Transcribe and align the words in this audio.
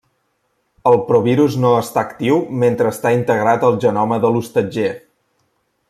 El 0.91 0.95
provirus 1.09 1.57
no 1.65 1.73
està 1.81 2.03
actiu 2.03 2.39
mentre 2.63 2.95
està 2.95 3.13
integrat 3.19 3.67
al 3.69 3.79
genoma 3.87 4.19
de 4.25 4.33
l'hostatger. 4.35 4.91